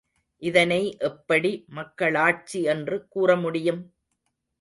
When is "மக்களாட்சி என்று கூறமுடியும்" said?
1.69-3.81